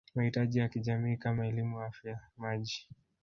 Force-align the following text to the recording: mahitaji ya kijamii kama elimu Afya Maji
mahitaji 0.15 0.59
ya 0.59 0.69
kijamii 0.69 1.17
kama 1.17 1.47
elimu 1.47 1.81
Afya 1.81 2.19
Maji 2.37 2.89